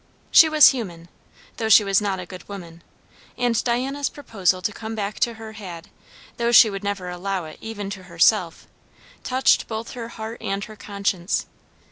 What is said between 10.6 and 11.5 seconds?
her conscience.